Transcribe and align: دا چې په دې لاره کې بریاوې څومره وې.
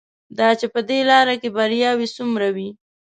دا 0.37 0.49
چې 0.59 0.65
په 0.73 0.79
دې 0.89 0.99
لاره 1.11 1.35
کې 1.41 1.49
بریاوې 1.57 2.07
څومره 2.17 2.47
وې. 2.55 2.69